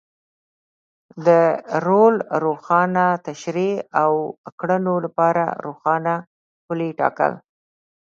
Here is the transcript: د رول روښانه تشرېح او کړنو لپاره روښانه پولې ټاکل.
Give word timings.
د 1.25 1.27
رول 1.85 2.15
روښانه 2.43 3.05
تشرېح 3.25 3.77
او 4.01 4.11
کړنو 4.59 4.95
لپاره 5.05 5.43
روښانه 5.65 6.13
پولې 6.65 6.89
ټاکل. 6.99 7.33